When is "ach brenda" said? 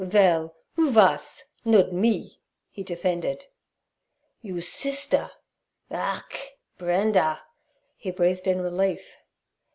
5.91-7.43